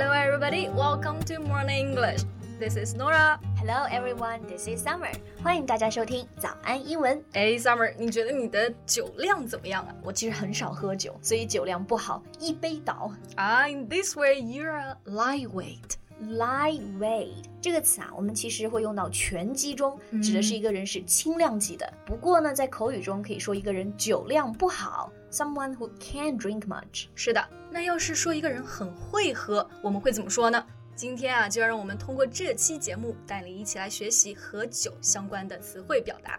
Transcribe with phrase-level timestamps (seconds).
[0.00, 0.70] Hello, everybody.
[0.70, 2.22] Welcome to Morning English.
[2.58, 3.38] This is Norah.
[3.58, 4.40] Hello, everyone.
[4.48, 5.12] This is Summer.
[5.42, 7.22] 欢迎大家收听早安英文。
[7.34, 9.94] 哎，Summer，你觉得你的酒量怎么样啊？
[10.02, 13.12] 我其实很少喝酒，所以酒量不好，一杯倒。
[13.36, 15.96] Ah, in this way, you're a lightweight.
[16.20, 21.90] Lightweight 这个词啊，我们其实会用到拳击中，指的是一个人是轻量级的。
[22.04, 27.06] 不过呢，在口语中可以说一个人酒量不好，someone who can't drink much。
[27.14, 30.64] 是的，那要是说一个人很会喝，我们会怎么说呢？
[30.94, 36.38] 今天啊，就让我们通过这期节目，带你一起来学习和酒相关的词汇表达。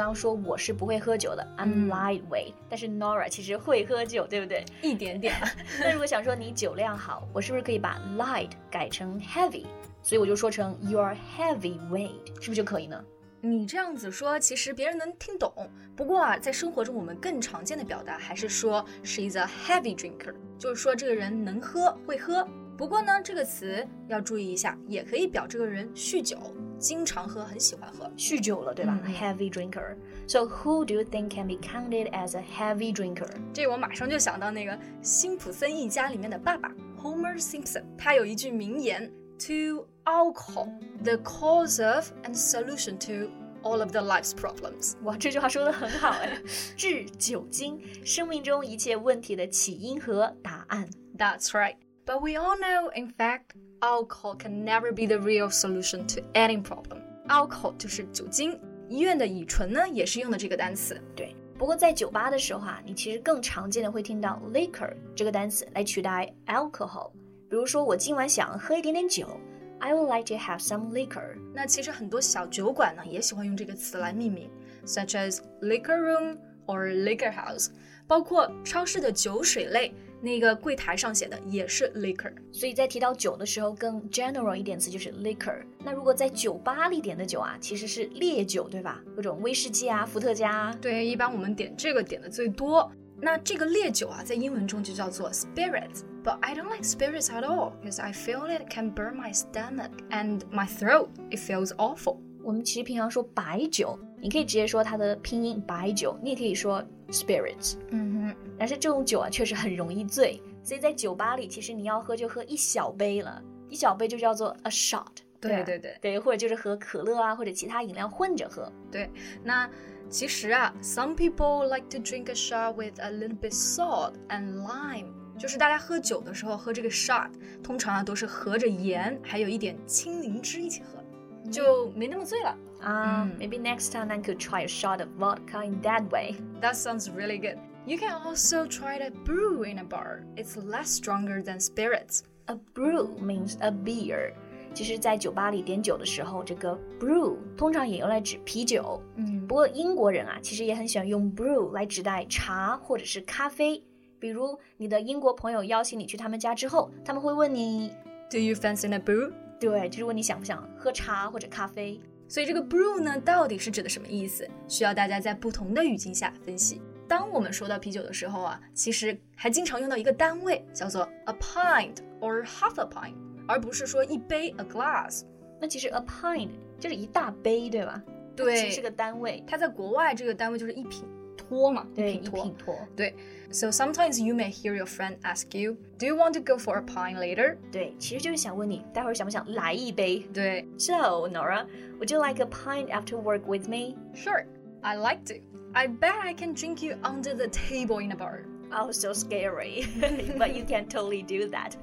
[0.00, 4.64] 刚刚说我是不会喝酒的，I'm lightweight，但是 Nora 其实会喝酒，对不对？
[4.80, 5.34] 一点点。
[5.78, 9.66] 那如果想说你酒量好，我是不是可以把 light 改成 heavy？
[10.00, 13.04] 所以我就说成 You're heavyweight，是不是就可以呢？
[13.42, 15.52] 你这样子说，其实别人能听懂。
[15.94, 22.48] 不过啊，在生活中我们更常见的表达还是说 She's a heavy drinker，就是说这个人能喝，会喝。
[22.79, 26.37] 不过呢，这个词要注意一下，也可以表这个人酗酒，
[26.77, 29.13] 经常喝，很喜欢喝，酗酒了，对吧、嗯、？
[29.13, 29.95] Heavy drinker.
[30.27, 33.29] So who do you think can be counted as a heavy drinker？
[33.53, 36.69] 这我马上就想到那个辛普森一家里面的爸爸
[37.01, 39.09] Homer Simpson，他有一句名言：“
[39.47, 40.69] To alcohol,
[41.01, 43.29] the cause of and solution to
[43.63, 46.41] all of the life's problems。”哇，这句话说的很好哎，
[46.75, 50.89] 致酒精，生命中一切问题的起因和答案。
[51.17, 51.75] That's right.
[52.09, 56.61] But we all know, in fact, alcohol can never be the real solution to any
[56.61, 57.01] problem.
[57.27, 61.01] Alcohol 就是酒精，医院的乙醇呢也是用的这个单词。
[61.15, 67.09] 对，不过在酒吧的时候啊，你其实更常见的会听到 liquor 这个单词来取代 alcohol。
[67.49, 69.39] 比如说，我今晚想喝一点点酒，
[69.79, 71.35] I would like to have some liquor。
[71.55, 74.47] 那其实很多小酒馆呢也喜欢用这个词来命名，
[74.85, 77.69] such as liquor room or liquor house，
[78.05, 79.91] 包括超市的酒水类。
[80.20, 85.62] 那个柜台上写的也是 liquor，所以在提到酒的时候，更 general 一点词就是 liquor。
[85.82, 89.02] 那如果在酒吧里点的酒啊，其实是烈酒，对吧？
[89.16, 90.70] 各种威士忌啊、伏特加。
[90.80, 92.90] 对，一般我们点这个点的最多。
[93.22, 96.02] 那这个烈酒啊，在英文中就叫做 spirits。
[96.22, 100.40] But I don't like spirits at all because I feel it can burn my stomach and
[100.50, 101.08] my throat.
[101.30, 102.18] It feels awful.
[102.42, 107.76] 我们其实平常说白酒，你可以直接说它的拼音白酒，你也可以说 spirits。
[107.90, 108.19] 嗯哼。
[108.60, 115.06] 但是这种酒啊，确实很容易醉，所以在酒吧里，其实你要喝就喝一小杯了，一小杯就叫做 a shot。
[115.40, 118.70] 对对对对，或者就是和可乐啊或者其他饮料混着喝。
[118.92, 119.10] 对，
[119.42, 119.66] 那
[120.10, 125.06] 其实啊，some people like to drink a shot with a little bit salt and lime，
[125.38, 127.30] 就是大家喝酒的时候喝这个 shot，
[127.62, 131.02] 通常啊都是和着盐，还有一点青柠汁一起喝，
[131.50, 132.54] 就没那么醉了。
[132.82, 136.34] 啊、uh,，maybe next time I could try a shot of vodka in that way.
[136.62, 137.58] That sounds really good.
[137.85, 140.23] You can also try to brew in a bar.
[140.35, 142.21] It's less stronger than spirits.
[142.47, 144.33] A brew means a beer.
[144.73, 149.01] 其实，在酒吧里点酒的时候，这个 brew 通常也用来指啤酒。
[149.15, 153.81] 嗯，不过英国人啊，其实也很喜欢用 brew 来指代茶或者是咖啡。
[154.19, 157.93] 比如，你的英国朋友邀请你去他们家之后，他们会问你，
[158.29, 159.31] Do you fancy a brew？
[159.59, 162.01] 对，就是问你想不想喝茶或者咖啡。
[162.27, 164.45] 所以这个 brew 呢，到底是指的什么意思？
[164.67, 166.81] 需要大家在不同的语境下分析。
[167.10, 173.14] 当我们说到啤酒的时候啊，其实还经常用到一个单位，叫做 a pint or half a pint，
[173.48, 175.24] 而不是说一杯 a glass。
[175.60, 178.00] 那其实 a pint 就是一大杯，对吧？
[178.36, 179.42] 对，是个单位。
[179.44, 181.04] 它在国外这个单位就是一品
[181.36, 182.78] 脱嘛，一品脱。
[182.94, 183.12] 对。
[183.50, 186.80] So sometimes you may hear your friend ask you, "Do you want to go for a
[186.80, 190.20] pint later?" 对，其实就是想问你，待会儿想不想来一杯？
[190.32, 190.64] 对。
[190.78, 191.66] So Norah,
[191.98, 193.96] would you like a pint after work with me?
[194.14, 194.44] Sure,
[194.82, 195.34] I like to.
[195.73, 198.45] I bet I can drink you under the table in a bar.
[198.71, 199.85] Oh, so scary.
[200.37, 201.75] But you can totally do that.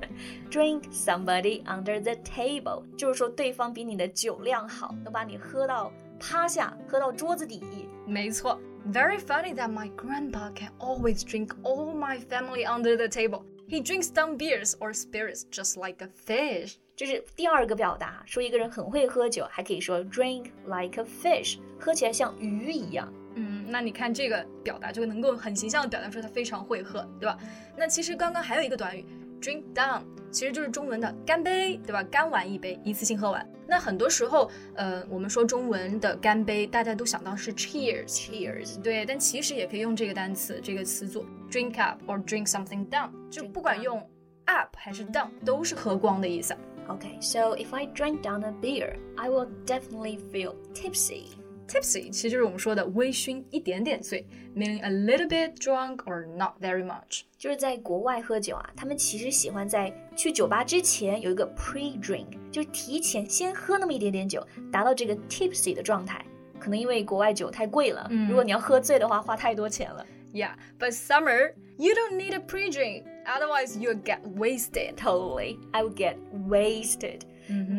[0.51, 7.63] Drink somebody under the table，就是说对方比你的酒量好，能把你喝到趴下，喝到桌子底。
[8.07, 8.61] 没错。
[8.93, 13.45] Very funny that my grandpa can always drink all my family under the table.
[13.69, 16.75] He drinks down beers or spirits just like a fish.
[16.97, 23.11] 这是第二个表达，说一个人很会喝酒，还可以说 drink like a fish，喝起来像鱼一样。
[23.38, 27.38] 嗯，那你看这个表达就能够很形象的表达出他非常会喝，对吧？
[27.78, 29.06] 那其实刚刚还有一个短语
[29.40, 30.02] drink down，
[30.32, 32.04] 其实就是中文的干杯，对吧？
[32.04, 33.48] 干完一杯，一次性喝完。
[33.68, 44.00] 那很多时候，呃，我们说中文的干杯，大家都想到是 cheers，cheers，对，但其实也可以用这个单词，这个词组 drink up or drink something down，就不管用
[44.46, 46.56] up 还是 down，都是喝光的意思。
[46.88, 51.26] Okay, so if I drink down a beer, I will definitely feel tipsy.
[51.69, 57.23] Tipsy 其实就是我们说的微醺，一点点醉，meaning a little bit drunk or not very much。
[57.39, 66.23] 就是在国外喝酒啊，他们其实喜欢在去酒吧之前有一个 pre-drink，就是提前先喝那么一点点酒，达到这个 tipsy 的状态。
[66.59, 70.05] 可能因为国外酒太贵了，如果你要喝醉的话，花太多钱了。
[70.33, 73.05] Yeah, but summer, you don't need a pre-drink.
[73.27, 74.97] Otherwise, you'll get wasted.
[74.97, 76.17] Totally, I will get
[76.49, 77.21] wasted.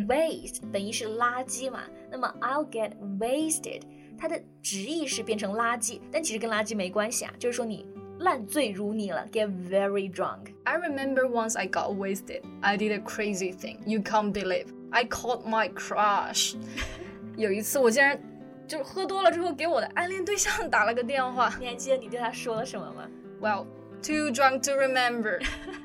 [0.08, 1.82] Waste 本意是垃圾嘛，
[2.12, 3.82] 那么 I'll get wasted，
[4.18, 7.86] 它的直译是变成垃圾，但其实跟垃圾没关系啊，就是说你
[8.20, 10.54] 烂醉如泥了，get very drunk.
[10.64, 12.42] I remember once I got wasted.
[12.62, 13.78] I did a crazy thing.
[13.86, 14.68] You can't believe.
[14.92, 16.56] I called my crush.
[17.36, 18.20] 有一次我竟然
[18.68, 21.54] 就是喝多了之后给我的暗恋对象打了个电话。
[21.60, 23.10] 你还记得你对他说了什么吗？
[23.42, 23.66] Well.
[24.01, 25.41] Too drunk to remember.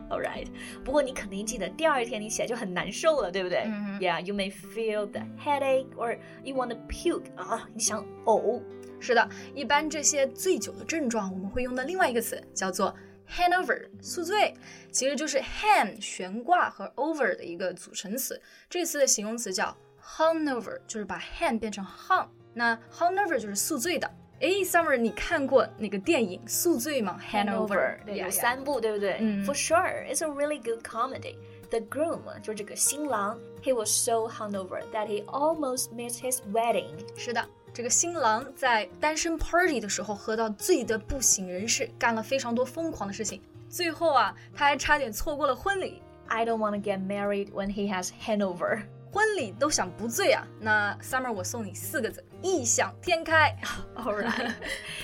[0.10, 0.48] All right.
[0.84, 8.62] 不过你肯定记得，第二天你起来就很难受了，对不对、嗯、？Yeah, you may feel the headache or you want to puke 啊，你想呕。
[9.00, 12.96] 是的，一般这些醉酒的症状，我们会用的另外一个词叫做
[13.28, 14.54] hangover，宿醉，
[14.92, 18.40] 其实就是 hang 悬挂和 over 的一个组成词。
[18.70, 22.28] 这次的形容词叫 hungover，就是把 hang 变成 hung。
[22.54, 24.10] 那 hungover 就是宿醉的。
[24.42, 29.14] 哎，Summer，你看过那个电影《宿醉》吗？Hangover，对，有三部，对不对
[29.46, 31.36] ？For sure, it's a really good comedy.
[31.70, 36.86] The groom 就是这个新郎，he was so hungover that he almost missed his wedding.
[37.16, 37.44] 是的，
[37.74, 46.02] 这个新郎在单身 party 的时候喝到醉得不省人事，干了非常多疯狂的事情，最后啊，他还差点错过了婚礼。
[46.28, 48.84] I don't want to get married when he has hangover.
[49.14, 53.56] 婚礼都想不醉啊，那 Summer 我送你四个字：异想天开。
[53.96, 54.54] All right，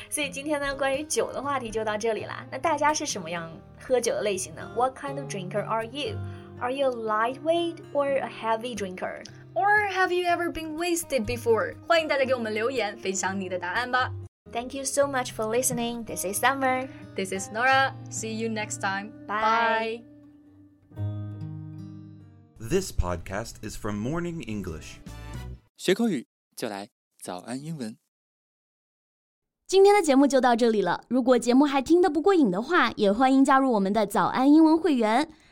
[0.09, 2.43] 所以今天呢，关于酒的话题就到这里啦。
[2.51, 6.17] 那大家是什么样喝酒的类型呢？What kind of drinker are you?
[6.59, 9.23] Are you lightweight or a heavy drinker?
[9.53, 11.75] Or have you ever been wasted before?
[11.87, 14.11] 欢迎大家给我们留言，分享你的答案吧。
[14.51, 16.03] Thank you so much for listening.
[16.05, 16.87] This is Summer.
[17.15, 17.93] This is Norah.
[18.09, 19.11] See you next time.
[19.27, 19.99] Bye.
[20.01, 20.08] Bye.
[22.69, 24.99] This podcast is from Morning English.
[25.75, 26.89] 学口语就来
[27.19, 27.97] 早安英文。
[29.65, 31.03] 今天的节目就到这里了。
[31.07, 35.31] 如果节目还听得不过瘾的话，也欢迎加入我们的早安英文会员。